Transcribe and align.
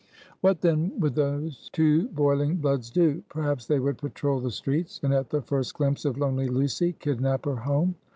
What 0.39 0.61
then 0.61 0.99
would 0.99 1.13
those 1.13 1.69
two 1.69 2.07
boiling 2.07 2.55
bloods 2.57 2.89
do? 2.89 3.21
Perhaps 3.29 3.67
they 3.67 3.77
would 3.77 3.99
patrol 3.99 4.39
the 4.39 4.49
streets; 4.49 4.99
and 5.03 5.13
at 5.13 5.29
the 5.29 5.43
first 5.43 5.75
glimpse 5.75 6.05
of 6.05 6.17
lonely 6.17 6.47
Lucy, 6.47 6.93
kidnap 6.93 7.45
her 7.45 7.57
home. 7.57 7.93